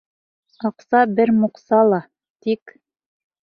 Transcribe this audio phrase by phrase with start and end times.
[0.69, 2.01] Аҡса бер муҡса ла,
[2.47, 2.77] тик...